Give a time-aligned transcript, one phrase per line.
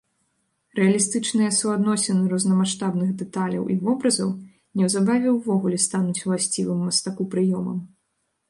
[0.77, 4.29] Рэалістычныя суадносіны рознамаштабных дэталяў і вобразаў
[4.81, 7.79] неўзабаве ўвогуле стануць уласцівым мастаку прыёмам.